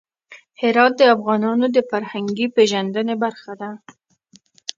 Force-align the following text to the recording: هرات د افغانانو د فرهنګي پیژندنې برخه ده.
هرات 0.61 0.93
د 0.97 1.01
افغانانو 1.15 1.65
د 1.75 1.77
فرهنګي 1.89 2.47
پیژندنې 2.55 3.15
برخه 3.23 3.51
ده. 3.61 3.69